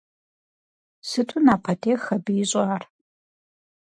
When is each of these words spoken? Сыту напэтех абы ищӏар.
Сыту 1.07 1.37
напэтех 1.45 2.01
абы 2.15 2.33
ищӏар. 2.43 2.83